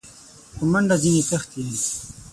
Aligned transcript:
په 0.55 0.63
منډه 0.71 0.95
ځني 1.03 1.21
تښتي! 1.29 1.63